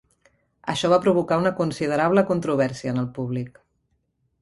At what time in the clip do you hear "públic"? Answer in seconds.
3.19-3.65